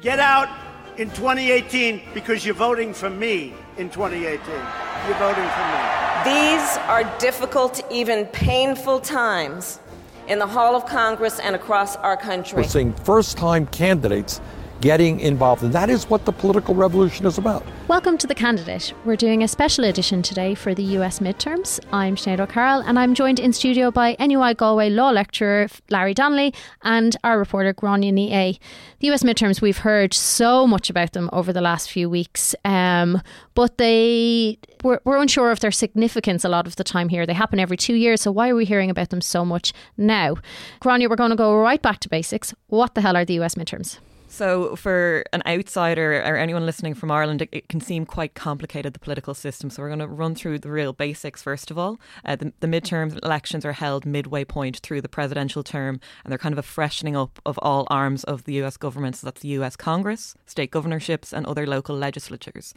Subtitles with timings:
[0.00, 0.48] Get out
[0.96, 4.24] in 2018 because you're voting for me in 2018.
[4.24, 6.24] You're voting for me.
[6.24, 9.78] These are difficult, even painful times
[10.26, 12.62] in the Hall of Congress and across our country.
[12.62, 14.40] We're seeing first time candidates
[14.80, 15.62] getting involved.
[15.62, 17.64] And that is what the political revolution is about.
[17.88, 18.94] Welcome to The Candidate.
[19.04, 21.80] We're doing a special edition today for the US midterms.
[21.92, 26.54] I'm Sinéad O'Carroll and I'm joined in studio by NUI Galway law lecturer Larry Donnelly
[26.82, 28.58] and our reporter Gráinne A.
[29.00, 33.20] The US midterms, we've heard so much about them over the last few weeks, um,
[33.54, 37.26] but they we're, we're unsure of their significance a lot of the time here.
[37.26, 40.36] They happen every two years, so why are we hearing about them so much now?
[40.80, 42.54] Gráinne, we're going to go right back to basics.
[42.68, 43.98] What the hell are the US midterms?
[44.32, 48.92] So, for an outsider or anyone listening from Ireland, it, it, can seem quite complicated,
[48.92, 49.70] the political system.
[49.70, 51.98] So, we're going to run through the real basics first of all.
[52.24, 56.38] Uh, the, the midterm elections are held midway point through the presidential term, and they're
[56.38, 59.16] kind of a freshening up of all arms of the US government.
[59.16, 62.72] So, that's the US Congress, state governorships, and other local legislatures.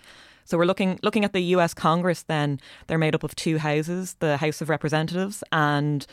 [0.46, 1.74] So we're looking looking at the U.S.
[1.74, 2.24] Congress.
[2.24, 6.06] Then they're made up of two houses: the House of Representatives and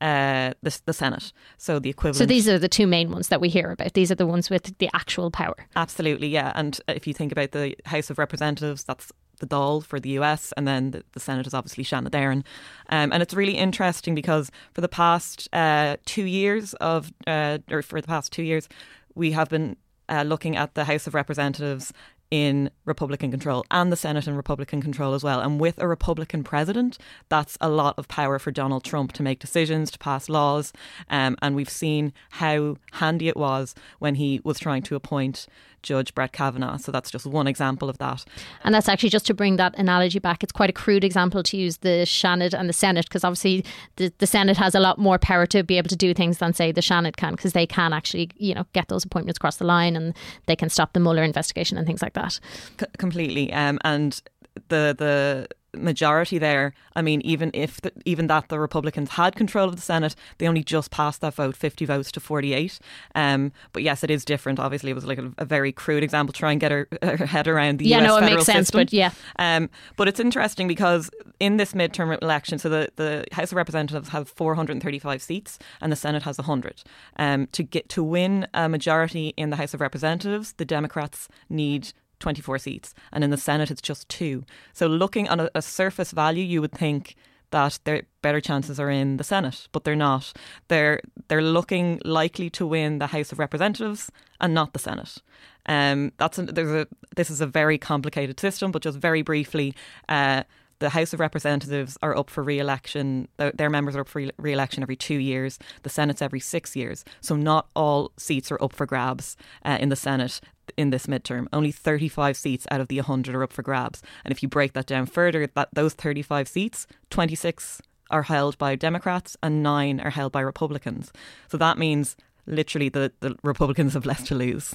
[0.00, 1.32] uh, the, the Senate.
[1.56, 2.16] So the equivalent.
[2.16, 3.94] So these are the two main ones that we hear about.
[3.94, 5.56] These are the ones with the actual power.
[5.76, 6.52] Absolutely, yeah.
[6.54, 10.52] And if you think about the House of Representatives, that's the Dáil for the US,
[10.56, 12.44] and then the, the Senate is obviously Seanad Éireann.
[12.88, 17.82] Um, and it's really interesting because for the past uh, two years of, uh, or
[17.82, 18.68] for the past two years,
[19.14, 19.76] we have been
[20.08, 21.92] uh, looking at the House of Representatives
[22.30, 25.40] in Republican control and the Senate in Republican control as well.
[25.40, 26.98] And with a Republican president,
[27.28, 30.72] that's a lot of power for Donald Trump to make decisions, to pass laws.
[31.08, 35.46] Um, and we've seen how handy it was when he was trying to appoint
[35.82, 36.76] Judge Brett Kavanaugh.
[36.76, 38.24] So that's just one example of that.
[38.64, 40.42] And that's actually just to bring that analogy back.
[40.42, 43.64] It's quite a crude example to use the Seanad and the Senate because obviously
[43.96, 46.52] the, the Senate has a lot more power to be able to do things than
[46.52, 49.64] say the Seanad can because they can actually you know get those appointments across the
[49.64, 50.14] line and
[50.46, 52.38] they can stop the Mueller investigation and things like that.
[52.78, 53.52] C- completely.
[53.52, 54.20] Um, and
[54.68, 56.74] the the majority there.
[56.94, 60.48] I mean, even if the, even that the Republicans had control of the Senate, they
[60.48, 62.78] only just passed that vote, fifty votes to forty eight.
[63.14, 64.58] Um, but yes, it is different.
[64.58, 66.32] Obviously, it was like a, a very crude example.
[66.32, 68.68] Try and get her, her head around the yeah, US no, it makes sense.
[68.68, 68.80] System.
[68.80, 73.52] But yeah, um, but it's interesting because in this midterm election, so the, the House
[73.52, 76.82] of Representatives have four hundred and thirty five seats, and the Senate has hundred.
[77.16, 81.92] Um, to get to win a majority in the House of Representatives, the Democrats need
[82.18, 84.44] 24 seats, and in the Senate it's just two.
[84.72, 87.16] So, looking on a, a surface value, you would think
[87.50, 90.32] that their better chances are in the Senate, but they're not.
[90.68, 95.22] They're they're looking likely to win the House of Representatives and not the Senate.
[95.66, 96.86] Um, that's a, there's a
[97.16, 99.74] this is a very complicated system, but just very briefly.
[100.08, 100.44] Uh,
[100.80, 103.26] the House of Representatives are up for re-election.
[103.36, 105.58] Their members are up for re-election every two years.
[105.82, 107.04] The Senate's every six years.
[107.20, 110.40] So not all seats are up for grabs uh, in the Senate
[110.78, 111.46] in this midterm.
[111.52, 114.02] Only 35 seats out of the 100 are up for grabs.
[114.24, 118.76] And if you break that down further, that those 35 seats, 26 are held by
[118.76, 121.12] Democrats and 9 are held by Republicans.
[121.48, 122.16] So that means
[122.46, 124.74] literally the, the Republicans have less to lose.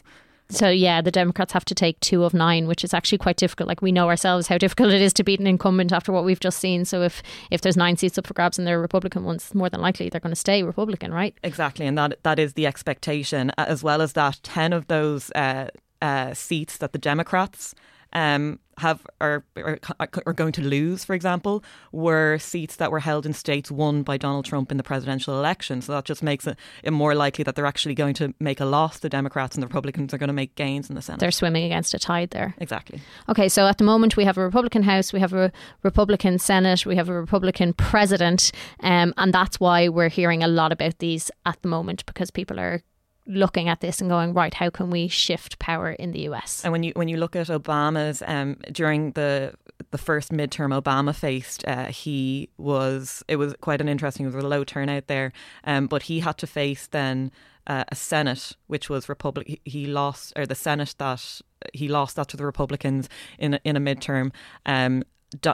[0.50, 3.68] So yeah, the Democrats have to take two of nine, which is actually quite difficult.
[3.68, 6.40] Like we know ourselves how difficult it is to beat an incumbent after what we've
[6.40, 6.86] just seen.
[6.86, 9.82] So if if there's nine seats up for grabs and they're Republican ones, more than
[9.82, 11.36] likely they're going to stay Republican, right?
[11.44, 13.52] Exactly, and that that is the expectation.
[13.58, 15.68] As well as that, ten of those uh,
[16.04, 17.74] uh, seats that the Democrats
[18.12, 19.80] um, have are, are,
[20.26, 24.18] are going to lose, for example, were seats that were held in states won by
[24.18, 25.82] Donald Trump in the presidential election.
[25.82, 28.66] So that just makes it, it more likely that they're actually going to make a
[28.66, 29.00] loss.
[29.00, 31.20] The Democrats and the Republicans are going to make gains in the Senate.
[31.20, 32.54] They're swimming against a tide there.
[32.60, 33.02] Exactly.
[33.30, 35.52] Okay, so at the moment we have a Republican House, we have a
[35.84, 40.72] Republican Senate, we have a Republican president, um, and that's why we're hearing a lot
[40.72, 42.82] about these at the moment because people are
[43.26, 46.72] looking at this and going right how can we shift power in the US and
[46.72, 49.54] when you when you look at Obama's um, during the
[49.92, 54.44] the first midterm Obama faced uh, he was it was quite an interesting it was
[54.44, 55.32] a low turnout there
[55.64, 57.32] um, but he had to face then
[57.68, 61.42] uh, a Senate which was Republic he lost or the Senate that
[61.74, 63.08] he lost that to the Republicans
[63.40, 64.32] in a, in a midterm
[64.66, 65.04] um,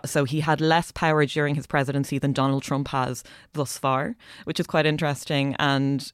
[0.06, 3.24] so he had less power during his presidency than Donald Trump has
[3.54, 5.56] thus far, which is quite interesting.
[5.60, 6.12] And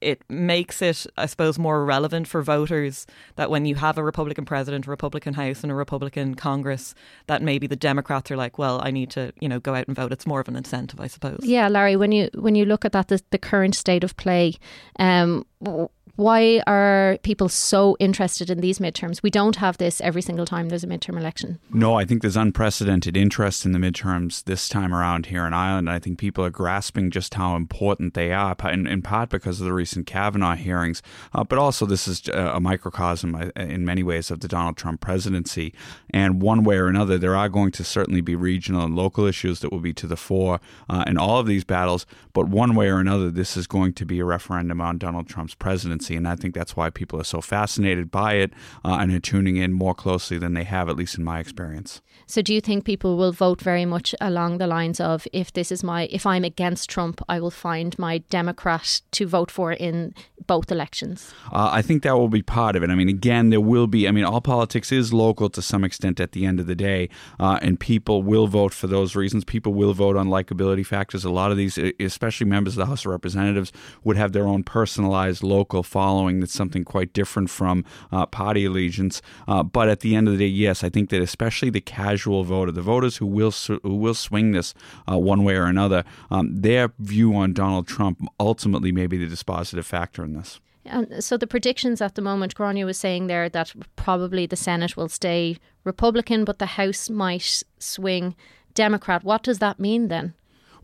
[0.00, 3.06] it makes it, I suppose, more relevant for voters
[3.36, 6.94] that when you have a Republican president, a Republican House, and a Republican Congress,
[7.26, 9.96] that maybe the Democrats are like, well, I need to, you know, go out and
[9.96, 10.12] vote.
[10.12, 11.40] It's more of an incentive, I suppose.
[11.42, 14.54] Yeah, Larry, when you when you look at that, the, the current state of play,
[14.98, 19.22] um, Why are people so interested in these midterms?
[19.22, 21.60] We don't have this every single time there's a midterm election.
[21.72, 25.88] No, I think there's unprecedented interest in the midterms this time around here in Ireland.
[25.88, 29.66] I think people are grasping just how important they are, in, in part because of
[29.66, 31.02] the recent Kavanaugh hearings,
[31.32, 35.00] uh, but also this is a microcosm uh, in many ways of the Donald Trump
[35.00, 35.72] presidency.
[36.10, 39.60] And one way or another, there are going to certainly be regional and local issues
[39.60, 40.58] that will be to the fore
[40.90, 42.06] uh, in all of these battles.
[42.32, 45.54] But one way or another, this is going to be a referendum on Donald Trump's
[45.54, 46.16] presidency.
[46.16, 48.52] And I think that's why people are so fascinated by it
[48.84, 52.00] uh, and are tuning in more closely than they have, at least in my experience.
[52.26, 55.72] So, do you think people will vote very much along the lines of if this
[55.72, 60.14] is my, if I'm against Trump, I will find my Democrat to vote for in
[60.46, 61.32] both elections?
[61.52, 62.90] Uh, I think that will be part of it.
[62.90, 66.20] I mean, again, there will be, I mean, all politics is local to some extent
[66.20, 67.08] at the end of the day,
[67.40, 69.44] uh, and people will vote for those reasons.
[69.44, 71.24] People will vote on likability factors.
[71.24, 73.72] A lot of these, especially members of the House of Representatives,
[74.04, 79.22] would have their own personalized local following that's something quite different from uh, party allegiance.
[79.46, 82.44] Uh, but at the end of the day, yes, I think that especially the casual
[82.44, 83.52] voter, the voters who will
[83.82, 84.74] who will swing this
[85.10, 89.26] uh, one way or another, um, their view on Donald Trump ultimately may be the
[89.26, 90.60] dispositive factor in this.
[90.84, 94.96] And so the predictions at the moment, Gráinne was saying there that probably the Senate
[94.96, 98.34] will stay Republican, but the House might swing
[98.74, 99.24] Democrat.
[99.24, 100.34] What does that mean then?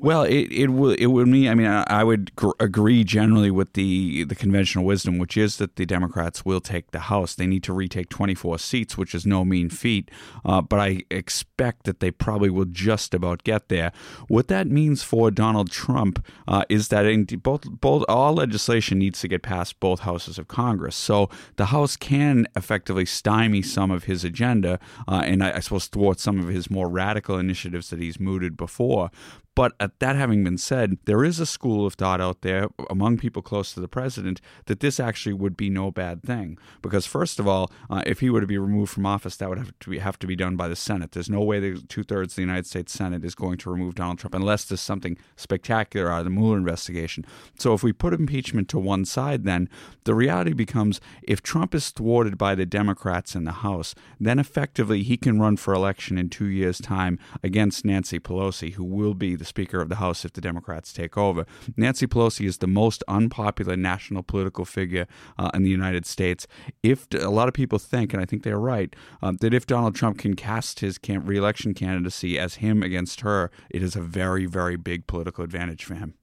[0.00, 3.50] Well, it, it would it would mean I mean I, I would gr- agree generally
[3.50, 7.34] with the the conventional wisdom, which is that the Democrats will take the House.
[7.34, 10.10] They need to retake 24 seats, which is no mean feat.
[10.44, 13.92] Uh, but I expect that they probably will just about get there.
[14.28, 19.20] What that means for Donald Trump uh, is that in both both all legislation needs
[19.20, 20.96] to get past both houses of Congress.
[20.96, 25.86] So the House can effectively stymie some of his agenda, uh, and I, I suppose
[25.86, 29.10] thwart some of his more radical initiatives that he's mooted before.
[29.54, 33.40] But that having been said, there is a school of thought out there among people
[33.40, 36.58] close to the president that this actually would be no bad thing.
[36.82, 39.58] Because, first of all, uh, if he were to be removed from office, that would
[39.58, 41.12] have to be, have to be done by the Senate.
[41.12, 43.94] There's no way the two thirds of the United States Senate is going to remove
[43.94, 47.24] Donald Trump unless there's something spectacular out of the Mueller investigation.
[47.56, 49.68] So, if we put impeachment to one side, then
[50.02, 55.04] the reality becomes if Trump is thwarted by the Democrats in the House, then effectively
[55.04, 59.36] he can run for election in two years' time against Nancy Pelosi, who will be
[59.36, 61.46] the the Speaker of the House if the Democrats take over.
[61.76, 65.06] Nancy Pelosi is the most unpopular national political figure
[65.38, 66.46] uh, in the United States.
[66.82, 69.94] If a lot of people think, and I think they're right, um, that if Donald
[69.94, 74.46] Trump can cast his can- reelection candidacy as him against her, it is a very,
[74.46, 76.14] very big political advantage for him.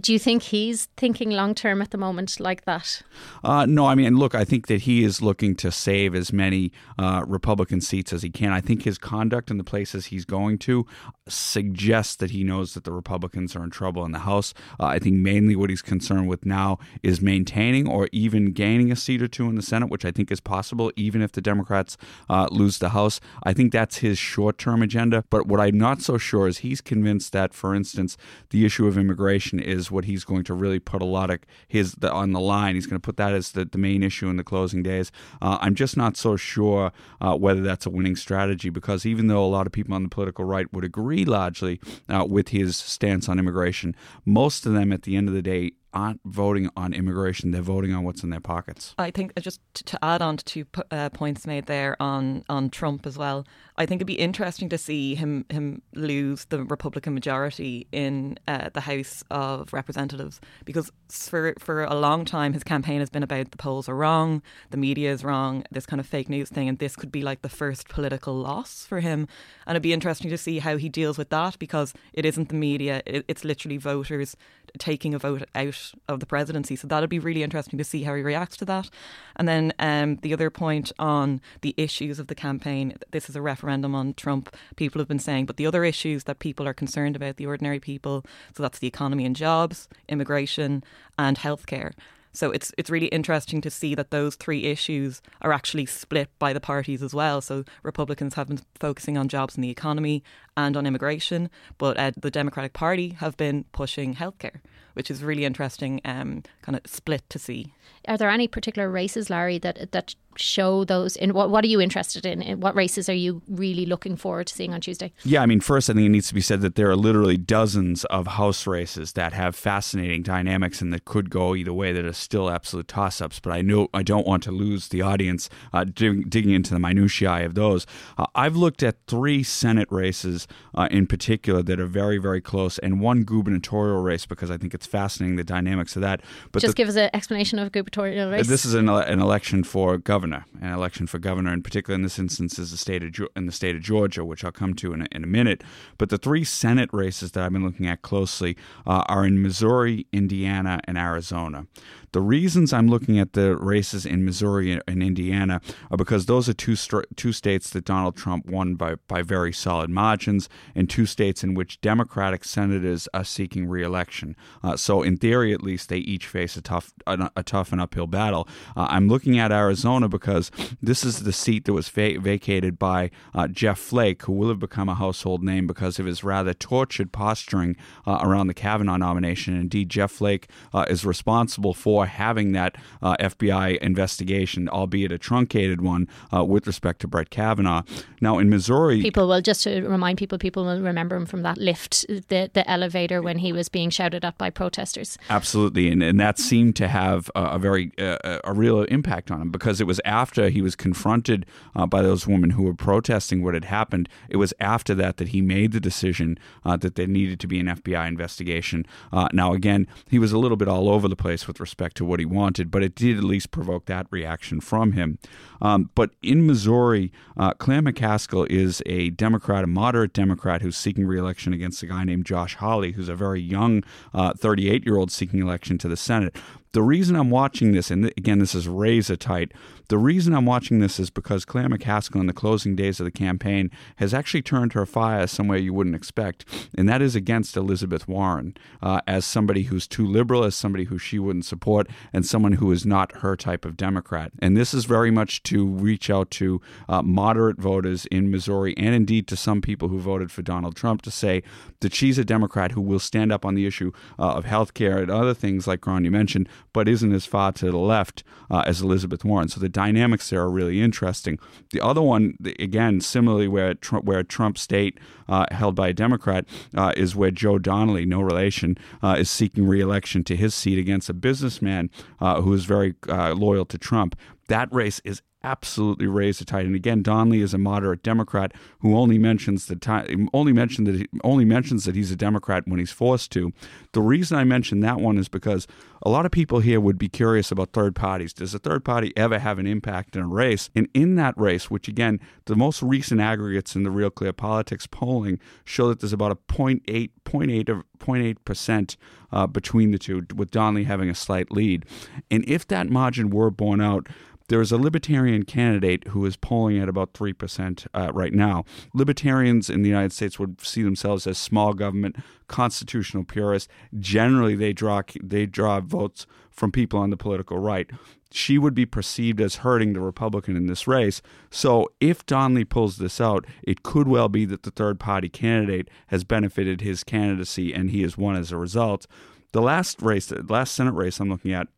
[0.00, 3.02] Do you think he's thinking long term at the moment like that?
[3.44, 6.72] Uh, no, I mean, look, I think that he is looking to save as many
[6.98, 8.52] uh, Republican seats as he can.
[8.52, 10.86] I think his conduct in the places he's going to
[11.28, 14.52] suggests that he knows that the Republicans are in trouble in the House.
[14.80, 18.96] Uh, I think mainly what he's concerned with now is maintaining or even gaining a
[18.96, 21.96] seat or two in the Senate, which I think is possible, even if the Democrats
[22.28, 23.20] uh, lose the House.
[23.44, 25.24] I think that's his short term agenda.
[25.30, 28.16] But what I'm not so sure is he's convinced that, for instance,
[28.50, 31.92] the issue of immigration is what he's going to really put a lot of his
[31.94, 32.74] the, on the line.
[32.74, 35.10] He's going to put that as the, the main issue in the closing days.
[35.40, 39.44] Uh, I'm just not so sure uh, whether that's a winning strategy because even though
[39.44, 43.28] a lot of people on the political right would agree largely uh, with his stance
[43.28, 43.94] on immigration,
[44.24, 47.92] most of them at the end of the day aren't voting on immigration; they're voting
[47.92, 48.94] on what's in their pockets.
[48.98, 52.70] I think uh, just to add on to two uh, points made there on on
[52.70, 53.46] Trump as well.
[53.76, 58.68] I think it'd be interesting to see him him lose the Republican majority in uh,
[58.72, 63.50] the House of Representatives because for for a long time his campaign has been about
[63.50, 66.78] the polls are wrong, the media is wrong, this kind of fake news thing, and
[66.78, 69.26] this could be like the first political loss for him.
[69.66, 72.54] And it'd be interesting to see how he deals with that because it isn't the
[72.54, 74.36] media; it, it's literally voters
[74.78, 76.76] taking a vote out of the presidency.
[76.76, 78.90] So that'll be really interesting to see how he reacts to that.
[79.36, 83.42] And then um, the other point on the issues of the campaign this is a
[83.42, 87.16] referendum on Trump, people have been saying, but the other issues that people are concerned
[87.16, 88.24] about, the ordinary people,
[88.54, 90.82] so that's the economy and jobs, immigration,
[91.18, 91.92] and healthcare.
[92.34, 96.52] So it's it's really interesting to see that those three issues are actually split by
[96.52, 97.42] the parties as well.
[97.42, 100.24] So Republicans have been focusing on jobs and the economy
[100.56, 104.60] and on immigration, but uh, the Democratic Party have been pushing healthcare,
[104.94, 107.72] which is really interesting, um, kind of split to see.
[108.08, 111.14] Are there any particular races, Larry, that that show those?
[111.14, 112.42] In what what are you interested in?
[112.42, 112.58] in?
[112.58, 115.12] What races are you really looking forward to seeing on Tuesday?
[115.24, 117.36] Yeah, I mean, first, I think it needs to be said that there are literally
[117.36, 121.92] dozens of house races that have fascinating dynamics and that could go either way.
[121.92, 123.38] That are still absolute toss-ups.
[123.38, 126.80] But I know I don't want to lose the audience uh, dig- digging into the
[126.80, 127.86] minutiae of those.
[128.18, 130.41] Uh, I've looked at three Senate races
[130.74, 134.74] uh, in particular that are very, very close, and one gubernatorial race because I think
[134.74, 136.20] it's fascinating the dynamics of that.
[136.50, 138.48] But just the, give us an explanation of a gubernatorial race.
[138.48, 142.18] This is an, an election for governor, an election for governor, in particular in this
[142.18, 145.02] instance is the state of in the state of Georgia, which I'll come to in
[145.02, 145.62] a, in a minute.
[145.98, 148.56] But the three Senate races that I've been looking at closely
[148.86, 151.66] uh, are in Missouri, Indiana, and Arizona.
[152.12, 156.52] The reasons I'm looking at the races in Missouri and Indiana are because those are
[156.52, 161.06] two st- two states that Donald Trump won by by very solid margins, and two
[161.06, 164.36] states in which Democratic senators are seeking reelection.
[164.62, 167.80] Uh, so, in theory, at least, they each face a tough a, a tough and
[167.80, 168.46] uphill battle.
[168.76, 170.50] Uh, I'm looking at Arizona because
[170.82, 174.58] this is the seat that was va- vacated by uh, Jeff Flake, who will have
[174.58, 177.74] become a household name because of his rather tortured posturing
[178.06, 179.56] uh, around the Kavanaugh nomination.
[179.56, 185.80] Indeed, Jeff Flake uh, is responsible for having that uh, FBI investigation, albeit a truncated
[185.80, 187.82] one, uh, with respect to Brett Kavanaugh.
[188.20, 191.58] Now, in Missouri, people will just to remind people, people will remember him from that
[191.58, 195.18] lift, the the elevator when he was being shouted at by protesters.
[195.30, 199.40] Absolutely, and and that seemed to have a, a very uh, a real impact on
[199.40, 203.42] him because it was after he was confronted uh, by those women who were protesting
[203.42, 204.08] what had happened.
[204.28, 207.58] It was after that that he made the decision uh, that there needed to be
[207.60, 208.86] an FBI investigation.
[209.12, 212.04] Uh, now, again, he was a little bit all over the place with respect to
[212.04, 215.18] what he wanted, but it did at least provoke that reaction from him.
[215.60, 221.06] Um, but in Missouri, uh, Claire McCaskill is a Democrat, a moderate Democrat who's seeking
[221.06, 223.82] reelection against a guy named Josh Hawley, who's a very young
[224.14, 226.36] 38 uh, year old seeking election to the Senate.
[226.72, 229.52] The reason I'm watching this, and again, this is razor tight,
[229.88, 233.10] the reason I'm watching this is because Claire McCaskill in the closing days of the
[233.10, 238.08] campaign has actually turned her fire somewhere you wouldn't expect, and that is against Elizabeth
[238.08, 242.52] Warren uh, as somebody who's too liberal, as somebody who she wouldn't support, and someone
[242.52, 244.32] who is not her type of Democrat.
[244.38, 248.94] And this is very much to reach out to uh, moderate voters in Missouri and
[248.94, 251.42] indeed to some people who voted for Donald Trump to say
[251.80, 254.96] that she's a Democrat who will stand up on the issue uh, of health care
[254.98, 258.62] and other things like Ron, you mentioned, but isn't as far to the left uh,
[258.66, 259.48] as Elizabeth Warren.
[259.48, 261.38] So the dynamics there are really interesting.
[261.70, 266.46] The other one, again, similarly, where Trump, where Trump state uh, held by a Democrat
[266.76, 271.08] uh, is where Joe Donnelly, no relation, uh, is seeking reelection to his seat against
[271.08, 271.90] a businessman
[272.20, 274.16] uh, who is very uh, loyal to Trump.
[274.48, 276.66] That race is absolutely razor tight.
[276.66, 280.96] And again, Donnelly is a moderate Democrat who only mentions the time, only mentioned that
[280.96, 283.52] he, only mentions that he's a Democrat when he's forced to.
[283.92, 285.66] The reason I mention that one is because
[286.04, 288.32] a lot of people here would be curious about third parties.
[288.32, 290.70] Does a third party ever have an impact in a race?
[290.74, 294.86] And in that race, which again, the most recent aggregates in the Real Clear Politics
[294.86, 296.82] polling show that there's about a 0.8,
[297.24, 298.96] 0.8 of 0.8 percent
[299.30, 301.86] uh, between the two, with Donnelly having a slight lead.
[302.30, 304.08] And if that margin were borne out,
[304.48, 308.64] there is a libertarian candidate who is polling at about 3% uh, right now.
[308.94, 312.16] Libertarians in the United States would see themselves as small government,
[312.48, 313.72] constitutional purists.
[313.98, 317.90] Generally, they draw, they draw votes from people on the political right.
[318.30, 321.20] She would be perceived as hurting the Republican in this race.
[321.50, 325.88] So, if Donnelly pulls this out, it could well be that the third party candidate
[326.06, 329.06] has benefited his candidacy and he has won as a result.
[329.52, 331.68] The last race, the last Senate race I'm looking at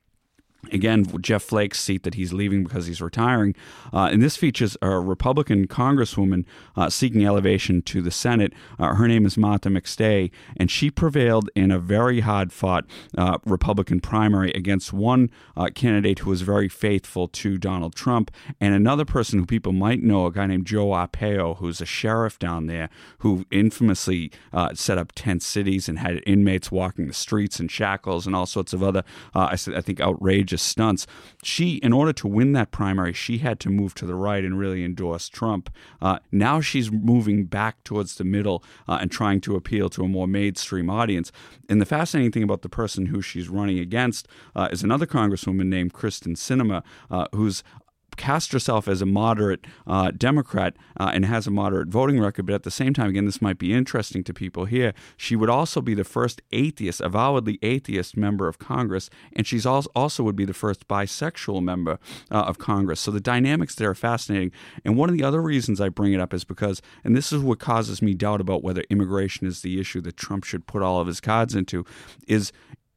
[0.73, 3.55] Again, Jeff Flake's seat that he's leaving because he's retiring.
[3.93, 6.45] Uh, and this features a Republican Congresswoman
[6.77, 8.53] uh, seeking elevation to the Senate.
[8.79, 12.85] Uh, her name is Martha McSally, and she prevailed in a very hard fought
[13.17, 18.31] uh, Republican primary against one uh, candidate who was very faithful to Donald Trump
[18.61, 22.39] and another person who people might know, a guy named Joe Arpaio, who's a sheriff
[22.39, 27.61] down there, who infamously uh, set up tent cities and had inmates walking the streets
[27.61, 29.05] in shackles and all sorts of other,
[29.35, 31.07] I, I think, outrageous stunts.
[31.43, 34.59] She, in order to win that primary, she had to move to the right and
[34.59, 35.71] really endorse Trump.
[36.01, 40.09] Uh, now she's moving back towards the middle uh, and trying to appeal to a
[40.09, 41.33] more mainstream audience.
[41.69, 45.67] And the fascinating thing about the person who she's running against uh, is another congresswoman
[45.67, 47.63] named Kyrsten Sinema, uh, who's
[48.17, 52.55] cast herself as a moderate uh, Democrat uh, and has a moderate voting record, but
[52.55, 54.95] at the same time, again, this might be interesting to people here.
[55.17, 60.23] She would also be the first atheist, avowedly atheist member of Congress, and she's also,
[60.23, 61.99] would be the first bisexual member
[62.31, 63.01] uh, of Congress.
[63.01, 64.53] So the dynamics there are fascinating.
[64.85, 67.43] And one of the other reasons I bring it up is because, and this is
[67.43, 71.01] what causes me doubt about whether immigration is the issue that Trump should put all
[71.01, 71.85] of his cards into,
[72.27, 72.53] is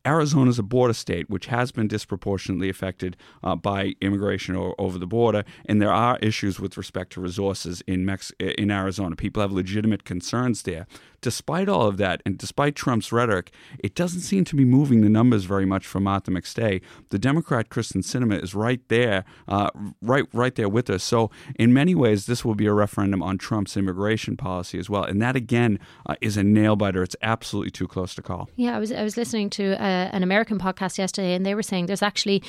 [0.08, 3.12] Arizona is a border state which has been disproportionately affected
[3.44, 7.76] uh, by immigration o- over the border, and there are issues with respect to resources
[7.94, 9.14] in Mex- in Arizona.
[9.26, 10.86] People have legitimate concerns there.
[11.30, 13.48] Despite all of that, and despite Trump's rhetoric,
[13.88, 16.80] it doesn't seem to be moving the numbers very much for Martha McSally.
[17.10, 19.70] The Democrat Kyrsten Sinema is right there, uh,
[20.14, 21.04] right right there with us.
[21.14, 21.20] So
[21.64, 25.20] in many ways, this will be a referendum on Trump's immigration policy as well, and
[25.26, 25.72] that again
[26.06, 27.02] uh, is a nail biter.
[27.08, 28.44] It's absolutely too close to call.
[28.56, 31.64] Yeah, I was I was listening to uh, an American podcast yesterday, and they were
[31.64, 32.44] saying there's actually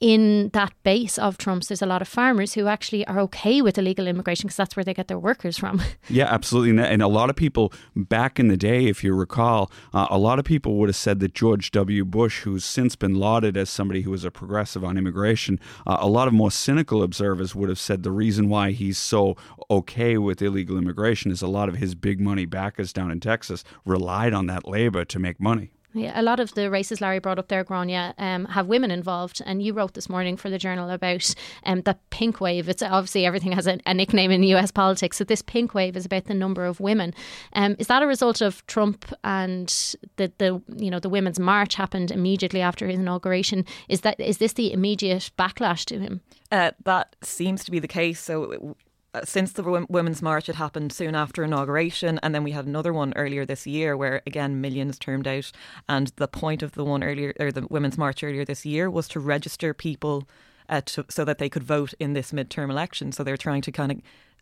[0.00, 3.78] in that base of Trump's, there's a lot of farmers who actually are okay with
[3.78, 5.82] illegal immigration because that's where they get their workers from.
[6.10, 6.82] Yeah, absolutely.
[6.82, 10.38] And a lot of people back in the day, if you recall, uh, a lot
[10.38, 12.04] of people would have said that George W.
[12.04, 16.08] Bush, who's since been lauded as somebody who was a progressive on immigration, uh, a
[16.08, 19.36] lot of more cynical observers would have said the reason why he's so
[19.70, 23.64] okay with illegal immigration is a lot of his big money backers down in Texas
[23.84, 25.72] relied on that labor to make money.
[25.94, 29.40] Yeah, a lot of the races Larry brought up there, Gráinne, um, have women involved.
[29.46, 32.68] And you wrote this morning for the Journal about um, the pink wave.
[32.68, 35.16] It's obviously everything has a, a, nickname in US politics.
[35.16, 37.14] So this pink wave is about the number of women.
[37.54, 39.68] Um, is that a result of Trump and
[40.16, 43.64] the, the you know the women's march happened immediately after his inauguration?
[43.88, 46.20] Is that is this the immediate backlash to him?
[46.52, 48.20] Uh, that seems to be the case.
[48.20, 48.76] So
[49.24, 53.12] since the Women's March, it happened soon after inauguration, and then we had another one
[53.16, 55.50] earlier this year where again millions turned out.
[55.88, 59.08] And the point of the one earlier, or the Women's March earlier this year, was
[59.08, 60.28] to register people
[60.68, 63.12] uh, to, so that they could vote in this midterm election.
[63.12, 63.98] So they're trying to kind of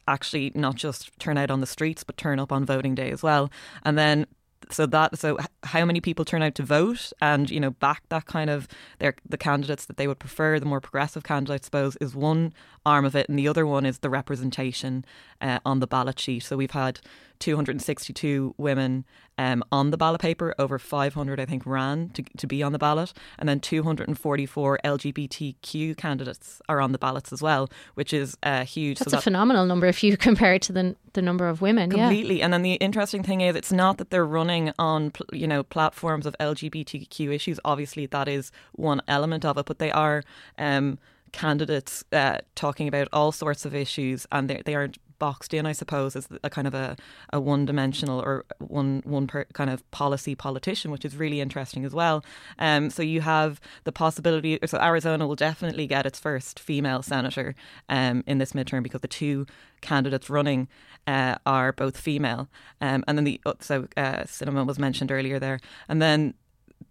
[0.08, 3.23] actually not just turn out on the streets, but turn up on voting day as
[3.23, 3.50] well.
[3.85, 4.26] And then
[4.70, 8.26] so that so how many people turn out to vote and you know back that
[8.26, 8.66] kind of
[8.99, 12.52] their the candidates that they would prefer the more progressive candidate I suppose is one
[12.85, 15.04] arm of it and the other one is the representation
[15.40, 16.40] uh, on the ballot sheet.
[16.40, 17.00] So we've had
[17.38, 19.05] 262 women
[19.38, 20.55] um, on the ballot paper.
[20.59, 23.12] Over 500, I think, ran to, to be on the ballot.
[23.38, 28.99] And then 244 LGBTQ candidates are on the ballots as well, which is uh, huge.
[28.99, 31.90] That's so a phenomenal number if you compare it to the, the number of women.
[31.90, 32.38] Completely.
[32.38, 32.45] Yeah.
[32.45, 36.26] And then the interesting thing is, it's not that they're running on, you know, platforms
[36.26, 37.61] of LGBTQ issues.
[37.64, 40.23] Obviously, that is one element of it, but they are.
[40.59, 40.99] Um,
[41.33, 45.73] candidates uh, talking about all sorts of issues, and they, they aren't boxed in, I
[45.73, 46.96] suppose, as a kind of a,
[47.32, 51.85] a one dimensional or one one per, kind of policy politician, which is really interesting
[51.85, 52.25] as well.
[52.58, 54.58] Um, so you have the possibility.
[54.66, 57.54] So Arizona will definitely get its first female senator
[57.88, 59.46] um, in this midterm because the two
[59.80, 60.68] candidates running
[61.06, 62.49] uh, are both female.
[62.80, 66.35] Um, and then the so uh, Sinema was mentioned earlier there, and then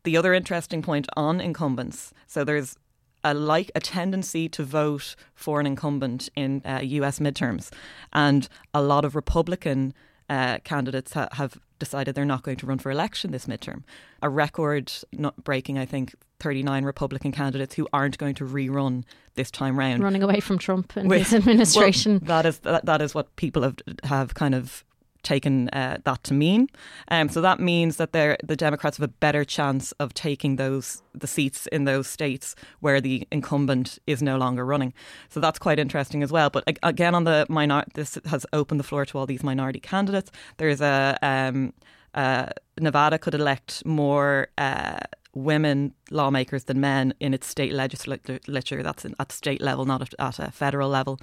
[0.03, 2.13] the other interesting point on incumbents.
[2.27, 2.77] So there's
[3.25, 7.19] a like a tendency to vote for an incumbent in uh, U.S.
[7.19, 7.71] midterms,
[8.13, 9.93] and a lot of Republican
[10.29, 13.83] uh, candidates ha- have decided they're not going to run for election this midterm.
[14.21, 19.03] A record not breaking, I think, 39 Republican candidates who aren't going to rerun
[19.35, 20.03] this time round.
[20.03, 22.21] Running away from Trump and With, his administration.
[22.25, 24.83] Well, that is that, that is what people have have kind of
[25.25, 26.69] taken uh, that to mean.
[27.09, 31.27] Um, so that means that the Democrats have a better chance of taking those the
[31.27, 34.93] seats in those states where the incumbent is no longer running.
[35.29, 36.49] So that's quite interesting as well.
[36.49, 40.31] But again, on the minor, this has opened the floor to all these minority candidates.
[40.57, 41.73] There's a um,
[42.13, 42.47] uh,
[42.79, 44.47] Nevada could elect more.
[44.57, 44.99] Uh,
[45.35, 48.81] women lawmakers than men in its state legislature.
[48.81, 51.19] That's at state level, not at, a federal level.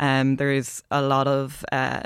[0.00, 2.02] Um, there is a lot of uh,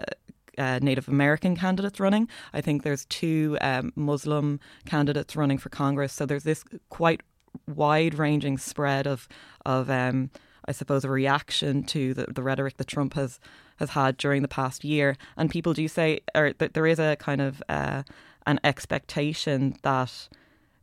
[0.63, 2.29] uh, Native American candidates running.
[2.59, 6.13] I think there's two um, Muslim candidates running for Congress.
[6.13, 7.21] So there's this quite
[7.67, 9.29] wide ranging spread of
[9.67, 10.31] of um,
[10.71, 13.41] I suppose a reaction to the, the rhetoric that Trump has
[13.77, 15.17] has had during the past year.
[15.37, 18.03] And people do say, or there is a kind of uh,
[18.47, 20.29] an expectation that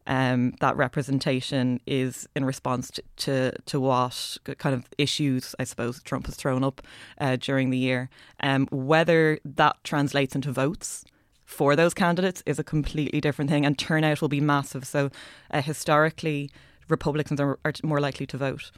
[0.09, 6.01] um, that representation is in response to, to, to what kind of issues I suppose
[6.01, 6.81] Trump has thrown up
[7.21, 8.09] uh, during the year.
[8.41, 11.05] Um, whether that translates into votes
[11.45, 14.85] for those candidates is a completely different thing, and turnout will be massive.
[14.85, 15.11] So
[15.51, 16.49] uh, historically,
[16.87, 18.71] Republicans are, are, more likely to vote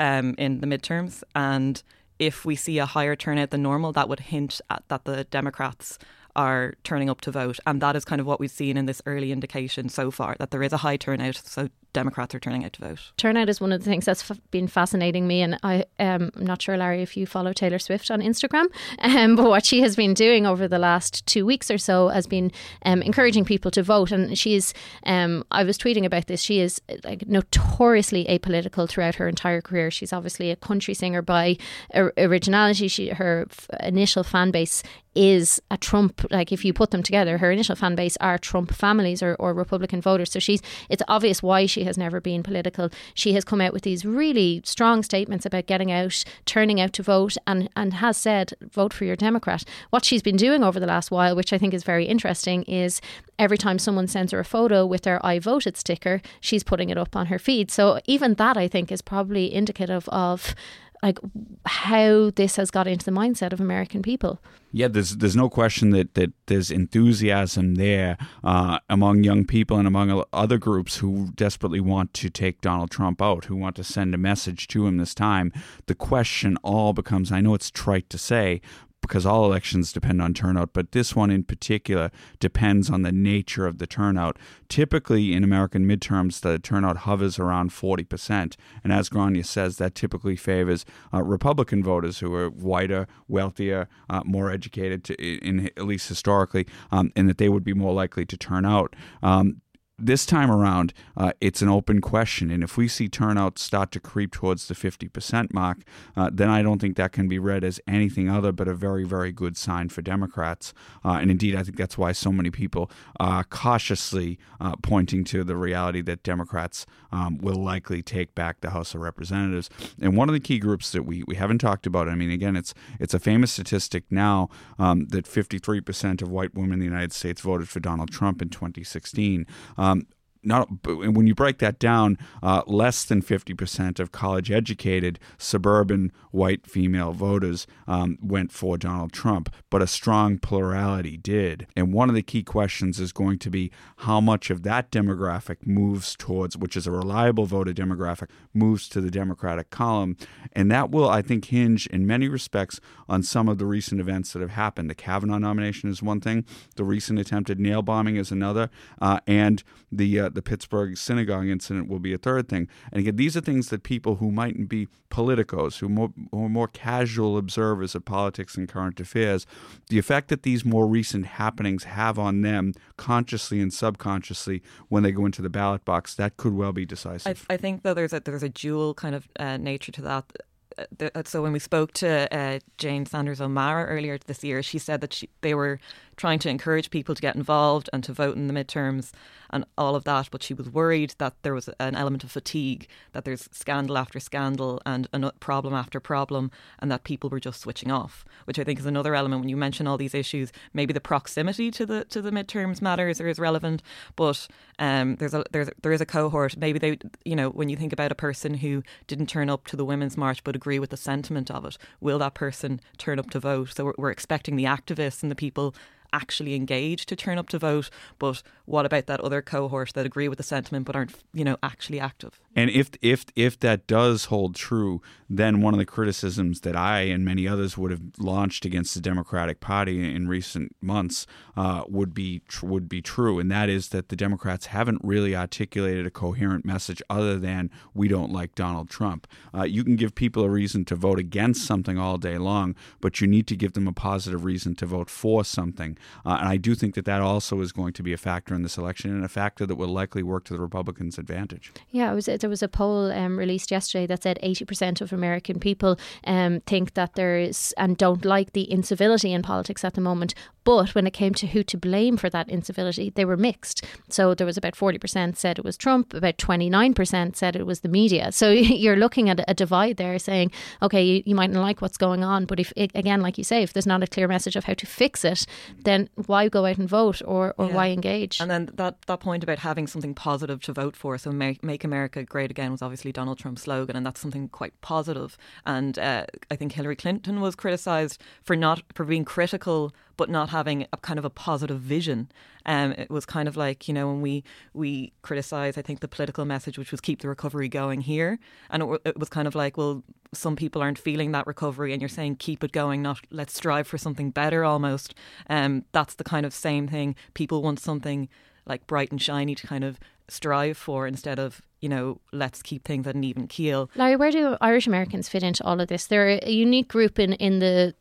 [0.00, 1.80] um, in the midterms, and
[2.18, 5.98] if we see a higher turnout than normal, that would hint at that the Democrats
[6.36, 7.58] are turning up to vote.
[7.66, 10.50] And that is kind of what we've seen in this early indication so far that
[10.50, 11.36] there is a high turnout.
[11.36, 13.12] So Democrats are turning out to vote.
[13.16, 16.44] Turnout is one of the things that's f- been fascinating me, and I am um,
[16.44, 18.66] not sure, Larry, if you follow Taylor Swift on Instagram,
[19.00, 22.26] um, but what she has been doing over the last two weeks or so has
[22.26, 22.50] been
[22.86, 24.10] um, encouraging people to vote.
[24.10, 24.72] And she's,
[25.04, 26.40] um, I was tweeting about this.
[26.40, 29.90] She is like notoriously apolitical throughout her entire career.
[29.90, 31.58] She's obviously a country singer by
[31.94, 32.88] originality.
[32.88, 34.82] She her f- initial fan base
[35.14, 38.72] is a Trump like if you put them together, her initial fan base are Trump
[38.72, 40.32] families or, or Republican voters.
[40.32, 42.90] So she's it's obvious why she has never been political.
[43.14, 47.02] She has come out with these really strong statements about getting out, turning out to
[47.02, 49.64] vote, and and has said vote for your Democrat.
[49.90, 53.00] What she's been doing over the last while, which I think is very interesting, is
[53.38, 56.98] every time someone sends her a photo with their I voted sticker, she's putting it
[56.98, 57.70] up on her feed.
[57.70, 60.54] So even that I think is probably indicative of
[61.02, 61.18] like
[61.66, 64.40] how this has got into the mindset of American people.
[64.70, 69.86] Yeah, there's there's no question that, that there's enthusiasm there uh, among young people and
[69.86, 74.14] among other groups who desperately want to take Donald Trump out, who want to send
[74.14, 75.52] a message to him this time.
[75.86, 78.62] The question all becomes I know it's trite to say,
[79.02, 82.10] because all elections depend on turnout, but this one in particular
[82.40, 84.38] depends on the nature of the turnout.
[84.68, 88.56] Typically, in American midterms, the turnout hovers around 40%.
[88.82, 94.22] And as Gráinne says, that typically favors uh, Republican voters who are whiter, wealthier, uh,
[94.24, 98.24] more educated, to, in, at least historically, um, and that they would be more likely
[98.24, 98.94] to turn out.
[99.22, 99.61] Um,
[100.02, 102.50] this time around, uh, it's an open question.
[102.50, 105.78] And if we see turnout start to creep towards the 50% mark,
[106.16, 109.04] uh, then I don't think that can be read as anything other but a very,
[109.04, 110.74] very good sign for Democrats.
[111.04, 115.44] Uh, and indeed, I think that's why so many people are cautiously uh, pointing to
[115.44, 119.70] the reality that Democrats um, will likely take back the House of Representatives.
[120.00, 122.56] And one of the key groups that we, we haven't talked about, I mean, again,
[122.56, 127.12] it's, it's a famous statistic now um, that 53% of white women in the United
[127.12, 129.46] States voted for Donald Trump in 2016.
[129.76, 130.06] Um, um,
[130.42, 136.66] not when you break that down, uh, less than 50% of college educated suburban white
[136.66, 141.66] female voters um, went for Donald Trump, but a strong plurality did.
[141.76, 145.66] And one of the key questions is going to be how much of that demographic
[145.66, 150.16] moves towards, which is a reliable voter demographic, moves to the Democratic column.
[150.52, 154.32] And that will, I think, hinge in many respects on some of the recent events
[154.32, 154.90] that have happened.
[154.90, 156.44] The Kavanaugh nomination is one thing,
[156.76, 161.88] the recent attempted nail bombing is another, uh, and the uh, the Pittsburgh synagogue incident
[161.88, 162.68] will be a third thing.
[162.90, 166.68] And again, these are things that people who mightn't be politicos, who, more, are more
[166.68, 169.46] casual observers of politics and current affairs,
[169.88, 175.12] the effect that these more recent happenings have on them, consciously and subconsciously, when they
[175.12, 177.46] go into the ballot box, that could well be decisive.
[177.48, 180.32] I, I think though there's a there's a dual kind of uh, nature to that
[180.78, 184.78] uh, uh, so when we spoke to uh, Jane Sanders O'Mara earlier this year, she
[184.78, 185.78] said that she, they were
[186.16, 189.12] trying to encourage people to get involved and to vote in the midterms
[189.50, 190.28] and all of that.
[190.30, 194.18] But she was worried that there was an element of fatigue, that there's scandal after
[194.18, 195.08] scandal and
[195.40, 198.24] problem after problem, and that people were just switching off.
[198.44, 200.52] Which I think is another element when you mention all these issues.
[200.72, 203.82] Maybe the proximity to the to the midterms matters or is relevant,
[204.16, 204.48] but
[204.78, 206.56] um, there's a there's there is a cohort.
[206.56, 209.76] Maybe they you know when you think about a person who didn't turn up to
[209.76, 213.30] the women's march but agree with the sentiment of it, will that person turn up
[213.30, 213.70] to vote?
[213.74, 215.74] So we're, we're expecting the activists and the people
[216.12, 217.90] actually engage to turn up to vote.
[218.18, 221.56] But what about that other cohort that agree with the sentiment but aren't, you know,
[221.62, 222.38] actually active?
[222.54, 227.02] And if if if that does hold true, then one of the criticisms that I
[227.02, 232.12] and many others would have launched against the Democratic Party in recent months uh, would
[232.12, 236.64] be would be true, and that is that the Democrats haven't really articulated a coherent
[236.64, 239.26] message other than we don't like Donald Trump.
[239.54, 243.20] Uh, you can give people a reason to vote against something all day long, but
[243.20, 245.96] you need to give them a positive reason to vote for something.
[246.24, 248.62] Uh, and I do think that that also is going to be a factor in
[248.62, 251.72] this election and a factor that will likely work to the Republicans' advantage.
[251.90, 255.98] Yeah, was, there was a poll um, released yesterday that said 80% of American people
[256.24, 260.34] um, think that there is and don't like the incivility in politics at the moment.
[260.64, 263.84] But when it came to who to blame for that incivility, they were mixed.
[264.08, 267.88] So there was about 40% said it was Trump, about 29% said it was the
[267.88, 268.30] media.
[268.32, 272.22] So you're looking at a divide there saying, okay, you, you mightn't like what's going
[272.22, 274.74] on, but if, again, like you say, if there's not a clear message of how
[274.74, 275.46] to fix it,
[275.82, 275.91] then
[276.26, 277.74] why go out and vote or, or yeah.
[277.74, 278.40] why engage?
[278.40, 281.18] And then that, that point about having something positive to vote for.
[281.18, 284.78] So make, make America great again was obviously Donald Trump's slogan, and that's something quite
[284.80, 285.36] positive.
[285.66, 290.50] And uh, I think Hillary Clinton was criticised for not for being critical but not
[290.50, 292.30] having a kind of a positive vision.
[292.66, 294.44] Um, it was kind of like you know when we
[294.74, 298.38] we criticize, I think the political message, which was keep the recovery going here,
[298.70, 302.00] and it, it was kind of like, well, some people aren't feeling that recovery, and
[302.00, 304.64] you're saying keep it going, not let's strive for something better.
[304.64, 305.14] Almost,
[305.48, 307.14] um, that's the kind of same thing.
[307.34, 308.28] People want something
[308.66, 309.98] like bright and shiny to kind of
[310.28, 313.90] strive for instead of you know, let's keep things at an even keel.
[313.96, 316.06] Larry, where do Irish Americans fit into all of this?
[316.06, 317.94] They're a unique group in, in the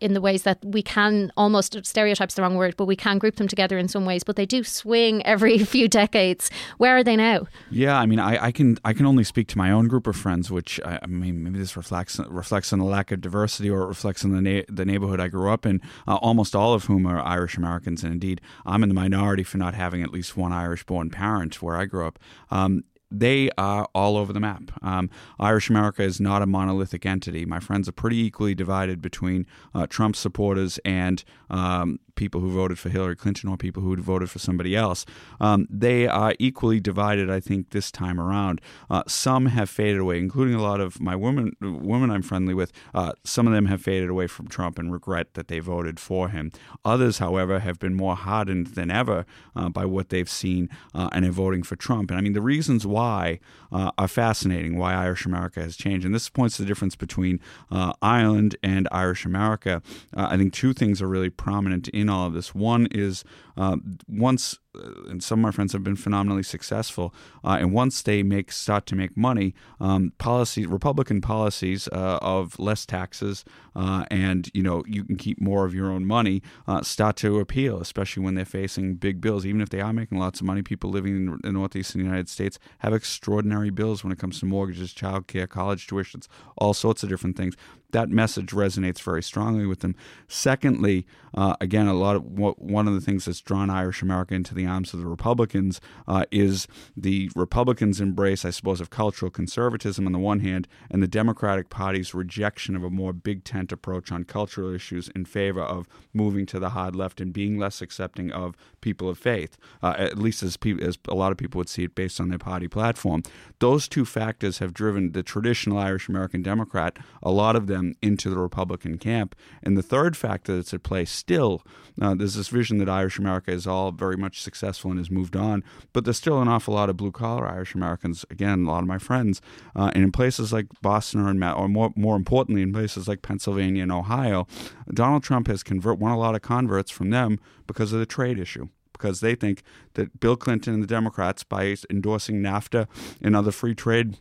[0.00, 3.36] in the ways that we can almost stereotypes the wrong word, but we can group
[3.36, 4.24] them together in some ways.
[4.24, 6.50] But they do swing every few decades.
[6.78, 7.46] Where are they now?
[7.70, 10.16] Yeah, I mean, I, I can I can only speak to my own group of
[10.16, 13.82] friends, which I, I mean, maybe this reflects reflects on the lack of diversity, or
[13.82, 15.80] it reflects on the na- the neighborhood I grew up in.
[16.08, 19.58] Uh, almost all of whom are Irish Americans, and indeed, I'm in the minority for
[19.58, 22.18] not having at least one Irish born parent where I grew up.
[22.50, 24.70] Um, they are all over the map.
[24.82, 27.44] Um, Irish America is not a monolithic entity.
[27.44, 32.78] My friends are pretty equally divided between uh, Trump supporters and um, people who voted
[32.78, 35.06] for Hillary Clinton or people who voted for somebody else.
[35.40, 38.60] Um, they are equally divided, I think, this time around.
[38.90, 42.72] Uh, some have faded away, including a lot of my women, women I'm friendly with.
[42.92, 46.28] Uh, some of them have faded away from Trump and regret that they voted for
[46.28, 46.52] him.
[46.84, 49.24] Others, however, have been more hardened than ever
[49.56, 52.10] uh, by what they've seen uh, and are voting for Trump.
[52.10, 53.40] And I mean, the reasons why
[53.72, 56.04] uh, are fascinating, why Irish America has changed.
[56.04, 59.80] And this points to the difference between uh, Ireland and Irish America.
[60.14, 62.54] I think two things are really prominent in all of this.
[62.54, 63.24] One is
[63.56, 63.76] uh,
[64.08, 67.12] once uh, and some of my friends have been phenomenally successful.
[67.42, 72.56] Uh, and once they make start to make money, um, policy Republican policies uh, of
[72.58, 73.44] less taxes
[73.74, 76.42] uh, and you know you can keep more of your own money
[76.82, 79.44] start to appeal, especially when they're facing big bills.
[79.44, 82.58] Even if they are making lots of money, people living in the northeastern United States
[82.78, 87.36] have extraordinary bills when it comes to mortgages, childcare, college tuitions, all sorts of different
[87.36, 87.56] things.
[87.90, 89.96] That message resonates very strongly with them.
[90.28, 94.54] Secondly, uh, again, a lot of one of the things that's drawn Irish America into
[94.54, 99.30] the the arms of the Republicans uh, is the Republicans' embrace, I suppose, of cultural
[99.30, 103.72] conservatism on the one hand, and the Democratic Party's rejection of a more big tent
[103.72, 107.80] approach on cultural issues in favor of moving to the hard left and being less
[107.80, 111.58] accepting of people of faith, uh, at least as, pe- as a lot of people
[111.58, 113.22] would see it based on their party platform.
[113.60, 118.30] Those two factors have driven the traditional Irish American Democrat, a lot of them, into
[118.30, 119.34] the Republican camp.
[119.62, 121.62] And the third factor that's at play still,
[122.00, 125.36] uh, there's this vision that Irish America is all very much successful and has moved
[125.36, 125.62] on.
[125.92, 128.24] But there's still an awful lot of blue collar Irish Americans.
[128.30, 129.40] Again, a lot of my friends,
[129.74, 133.22] uh, and in places like Boston or, in, or more more importantly, in places like
[133.22, 134.46] Pennsylvania and Ohio,
[134.92, 138.38] Donald Trump has convert won a lot of converts from them because of the trade
[138.38, 138.68] issue
[139.00, 139.62] because they think
[139.94, 142.86] that Bill Clinton and the Democrats, by endorsing NAFTA
[143.22, 144.18] and other free trade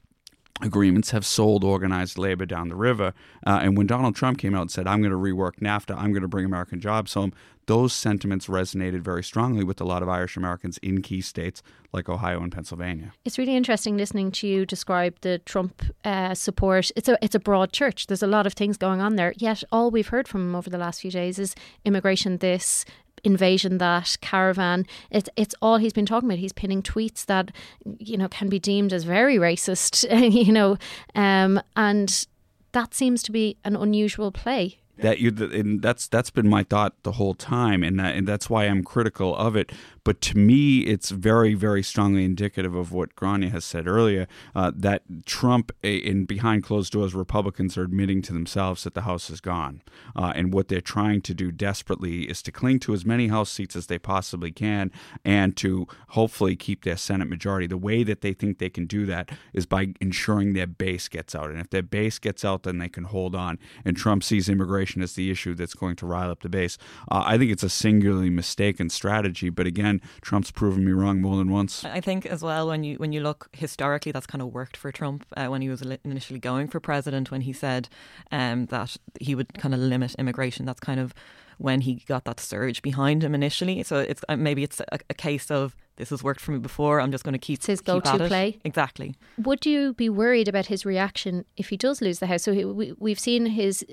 [0.62, 3.14] agreements have sold organized labor down the river.
[3.46, 6.12] Uh, and when Donald Trump came out and said, I'm going to rework NAFTA, I'm
[6.12, 7.34] going to bring American jobs home,
[7.70, 11.62] those sentiments resonated very strongly with a lot of Irish Americans in key states
[11.94, 13.14] like Ohio and Pennsylvania.
[13.26, 16.90] It's really interesting listening to you describe the Trump uh, support.
[16.96, 18.08] It's a it's a broad church.
[18.08, 19.34] There's a lot of things going on there.
[19.38, 21.54] Yet all we've heard from him over the last few days is
[21.86, 22.86] immigration this,
[23.24, 26.40] invasion that caravan it's it's all he's been talking about.
[26.40, 27.52] He's pinning tweets that
[27.98, 30.06] you know can be deemed as very racist
[30.46, 30.78] you know
[31.16, 32.28] um, and
[32.72, 34.78] that seems to be an unusual play.
[35.00, 38.50] That you and that's that's been my thought the whole time and that, and that's
[38.50, 39.72] why I'm critical of it
[40.10, 44.72] but to me, it's very, very strongly indicative of what Gráinne has said earlier uh,
[44.76, 49.40] that Trump, in behind closed doors, Republicans are admitting to themselves that the House is
[49.40, 49.84] gone.
[50.16, 53.52] Uh, and what they're trying to do desperately is to cling to as many House
[53.52, 54.92] seats as they possibly can
[55.24, 57.68] and to hopefully keep their Senate majority.
[57.68, 61.36] The way that they think they can do that is by ensuring their base gets
[61.36, 61.52] out.
[61.52, 63.60] And if their base gets out, then they can hold on.
[63.86, 66.80] And Trump sees immigration as the issue that's going to rile up the base.
[67.12, 69.52] Uh, I think it's a singularly mistaken strategy.
[69.52, 71.84] But again, Trump's proven me wrong more than once.
[71.86, 74.92] I think as well when you when you look historically, that's kind of worked for
[74.92, 77.32] Trump uh, when he was initially going for president.
[77.32, 77.90] When he said
[78.32, 81.14] um, that he would kind of limit immigration, that's kind of
[81.60, 83.84] when he got that surge behind him initially.
[83.84, 87.02] So it's uh, maybe it's a, a, case of this has worked for me before.
[87.02, 88.60] I'm just going to keep it's his go-to play.
[88.64, 89.14] Exactly.
[89.38, 92.44] Would you be worried about his reaction if he does lose the house?
[92.44, 93.86] So he, we, we've seen his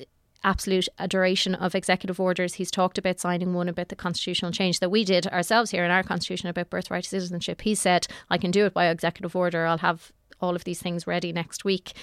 [0.47, 2.55] absolute adoration of executive orders.
[2.55, 5.91] He's talked about signing one about the constitutional change that we did ourselves here in
[5.91, 7.63] our constitution about birthright citizenship.
[7.63, 9.67] He said, I can do it by executive order.
[9.67, 11.95] I'll have all of these things ready next week.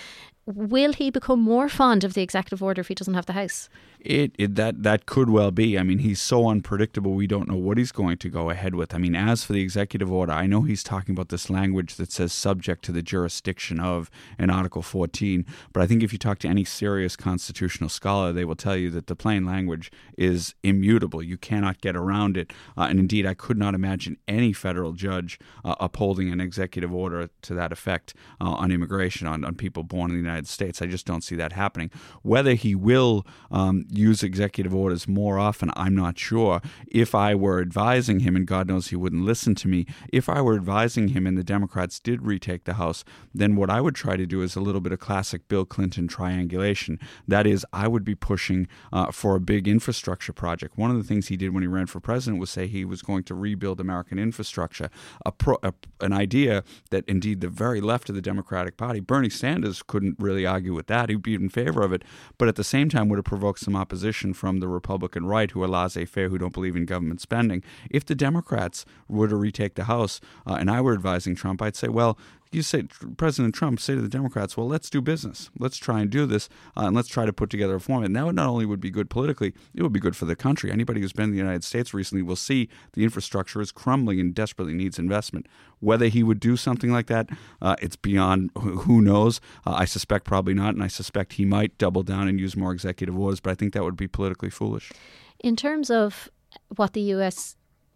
[0.46, 3.70] Will he become more fond of the executive order if he doesn't have the House?
[4.02, 5.80] It, it, that that could well be.
[5.80, 7.14] I mean, he's so unpredictable.
[7.14, 8.94] We don't know what he's going to go ahead with.
[8.94, 12.12] I mean, as for the executive order, I know he's talking about this language that
[12.12, 15.46] says subject to the jurisdiction of in Article 14.
[15.72, 18.90] But I think if you talk to any serious constitutional scholar, they will tell you
[18.90, 21.24] that the plain language is immutable.
[21.24, 22.52] You cannot get around it.
[22.78, 27.30] Uh, and indeed, I could not imagine any federal judge uh, upholding an executive order
[27.44, 30.82] to that effect uh, on immigration on, on people born in the United States.
[30.82, 31.90] I just don't see that happening.
[32.22, 36.62] Whether he will um, use executive orders more often, I'm not sure.
[36.88, 40.42] If I were advising him, and God knows he wouldn't listen to me, if I
[40.42, 44.18] were advising him and the Democrats did retake the House, then what I would try
[44.18, 47.00] to do is a little bit of classic Bill Clinton triangulation.
[47.28, 50.78] That is, I would be pushing uh, for a big infrastructure project.
[50.78, 53.02] One of the things he did when he ran for president was say he was
[53.02, 54.90] going to rebuild American infrastructure,
[55.26, 59.30] a, pro, a an idea that indeed the very left of the Democratic Party, Bernie
[59.30, 61.10] Sanders couldn't really argue with that.
[61.10, 62.04] He'd be in favor of it,
[62.38, 65.62] but at the same time would have provoked some opposition from the Republican right, who
[65.64, 67.62] are laissez-faire, who don't believe in government spending.
[67.92, 71.76] If the Democrats were to retake the House, uh, and I were advising Trump, I'd
[71.76, 72.18] say, well,
[72.54, 72.84] you say
[73.18, 75.50] President Trump say to the Democrats, "Well, let's do business.
[75.58, 78.16] Let's try and do this, uh, and let's try to put together a format." And
[78.16, 80.72] that not only would be good politically, it would be good for the country.
[80.72, 84.34] Anybody who's been in the United States recently will see the infrastructure is crumbling and
[84.34, 85.48] desperately needs investment.
[85.80, 87.30] Whether he would do something like that,
[87.62, 89.42] uh, it's beyond who knows.
[89.66, 92.72] Uh, I suspect probably not, and I suspect he might double down and use more
[92.72, 93.40] executive orders.
[93.40, 94.92] But I think that would be politically foolish.
[95.40, 96.30] In terms of
[96.76, 97.56] what the U.S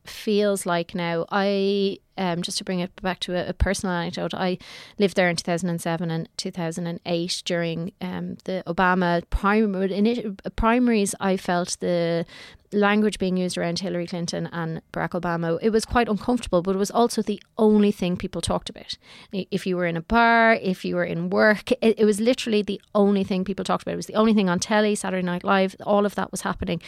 [0.10, 1.26] feels like now.
[1.32, 4.58] I um, just to bring it back to a, a, personal anecdote, I
[4.98, 11.14] lived there in 2007 and 2008 during um, the Obama primary, primaries.
[11.20, 12.26] I felt the
[12.74, 16.80] language being used around Hillary Clinton and Barack Obama, it was quite uncomfortable, but it
[16.80, 18.98] was also the only thing people talked about.
[19.32, 22.62] If you were in a bar, if you were in work, it, it was literally
[22.62, 23.94] the only thing people talked about.
[23.94, 26.82] It was the only thing on telly, Saturday Night Live, all of that was happening.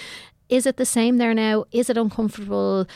[0.50, 1.66] Is it the same there now?
[1.72, 2.88] Is it uncomfortable?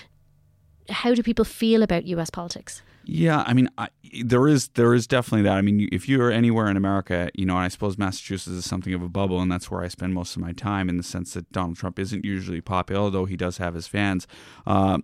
[0.90, 2.82] How do people feel about US politics?
[3.06, 3.90] Yeah, I mean, I,
[4.24, 5.58] there is there is definitely that.
[5.58, 8.94] I mean, if you're anywhere in America, you know, and I suppose Massachusetts is something
[8.94, 10.88] of a bubble, and that's where I spend most of my time.
[10.88, 14.28] In the sense that Donald Trump isn't usually popular, although he does have his fans.
[14.66, 15.00] Uh,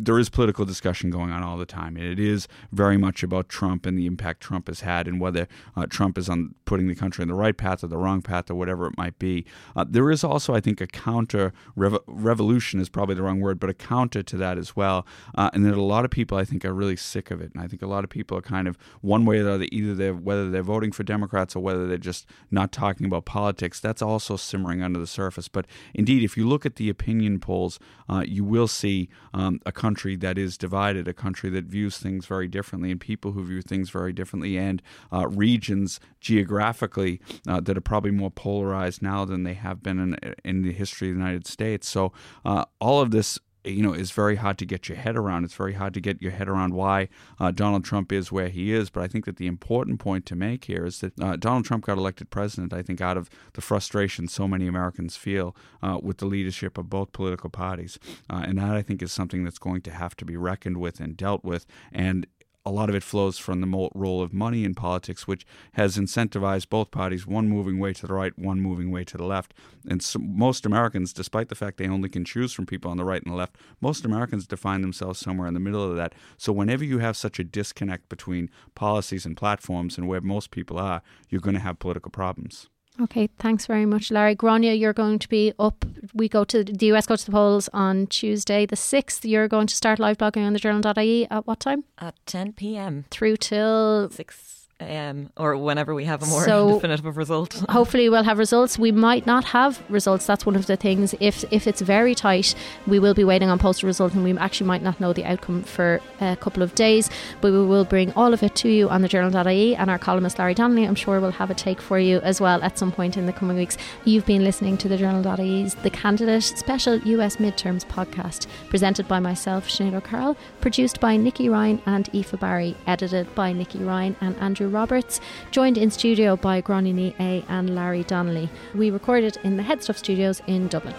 [0.00, 3.48] there is political discussion going on all the time, and it is very much about
[3.48, 6.94] Trump and the impact Trump has had, and whether uh, Trump is on putting the
[6.94, 9.44] country in the right path or the wrong path or whatever it might be.
[9.74, 13.58] Uh, there is also, I think, a counter rev- revolution is probably the wrong word,
[13.58, 16.44] but a counter to that as well, uh, and that a lot of people I
[16.44, 18.68] think are really sick of it, and I think a lot of people are kind
[18.68, 21.86] of one way or the other, either they're whether they're voting for Democrats or whether
[21.88, 23.80] they're just not talking about politics.
[23.80, 25.48] That's also simmering under the surface.
[25.48, 29.72] But indeed, if you look at the opinion polls, uh, you will see um, a
[29.72, 33.62] country that is divided, a country that views things very differently, and people who view
[33.62, 39.42] things very differently, and uh, regions geographically uh, that are probably more polarized now than
[39.42, 41.88] they have been in, in the history of the United States.
[41.88, 42.12] So
[42.44, 45.44] uh, all of this you know, is very hard to get your head around.
[45.44, 48.72] It's very hard to get your head around why uh, Donald Trump is where he
[48.72, 48.90] is.
[48.90, 51.84] But I think that the important point to make here is that uh, Donald Trump
[51.84, 56.18] got elected president, I think, out of the frustration so many Americans feel uh, with
[56.18, 57.98] the leadership of both political parties.
[58.28, 61.00] Uh, and that, I think, is something that's going to have to be reckoned with
[61.00, 61.66] and dealt with.
[61.92, 62.26] And
[62.64, 66.68] a lot of it flows from the role of money in politics, which has incentivized
[66.68, 69.52] both parties, one moving way to the right, one moving way to the left.
[69.88, 73.04] And so most Americans, despite the fact they only can choose from people on the
[73.04, 76.14] right and the left, most Americans define themselves somewhere in the middle of that.
[76.36, 80.78] So whenever you have such a disconnect between policies and platforms and where most people
[80.78, 82.68] are, you're going to have political problems.
[83.00, 84.36] Okay, thanks very much, Larry.
[84.36, 85.84] Gráinne, you're going to be up.
[86.14, 89.28] We go to the US go to the polls on Tuesday, the 6th.
[89.28, 91.84] You're going to start live blogging on the journal.ie at what time?
[91.98, 93.06] At 10 p.m.
[93.10, 97.62] Through till 6 um, or whenever we have a more so definitive result.
[97.68, 98.78] hopefully, we'll have results.
[98.78, 100.26] We might not have results.
[100.26, 101.14] That's one of the things.
[101.20, 102.54] If if it's very tight,
[102.86, 105.62] we will be waiting on postal results, and we actually might not know the outcome
[105.62, 107.10] for a couple of days.
[107.40, 110.38] But we will bring all of it to you on the journal.ie, and our columnist
[110.38, 113.16] Larry Donnelly, I'm sure, will have a take for you as well at some point
[113.16, 113.76] in the coming weeks.
[114.04, 119.68] You've been listening to the journal.ie's The Candidate Special US Midterms podcast, presented by myself,
[119.68, 124.68] Sinéad O'Carroll, produced by Nicky Ryan and Aoife Barry, edited by Nicky Ryan and Andrew
[124.72, 128.48] Roberts, joined in studio by Ní Aodha and Larry Donnelly.
[128.74, 130.94] We recorded in the Headstuff Studios in Dublin.